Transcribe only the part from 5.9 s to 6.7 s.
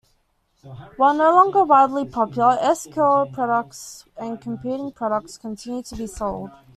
be sold.